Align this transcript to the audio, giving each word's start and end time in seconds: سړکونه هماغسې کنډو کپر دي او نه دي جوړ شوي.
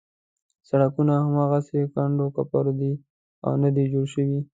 سړکونه 0.69 1.13
هماغسې 1.25 1.79
کنډو 1.93 2.27
کپر 2.37 2.65
دي 2.79 2.93
او 3.45 3.51
نه 3.63 3.69
دي 3.75 3.83
جوړ 3.93 4.05
شوي. 4.13 4.41